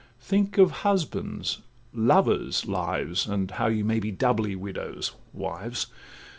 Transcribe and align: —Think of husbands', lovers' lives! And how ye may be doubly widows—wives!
—Think 0.19 0.57
of 0.57 0.71
husbands', 0.81 1.59
lovers' 1.93 2.65
lives! 2.65 3.27
And 3.27 3.51
how 3.51 3.67
ye 3.67 3.83
may 3.83 3.99
be 3.99 4.09
doubly 4.09 4.55
widows—wives! 4.55 5.87